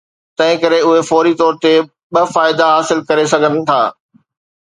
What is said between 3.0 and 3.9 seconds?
ڪري سگهن ٿا.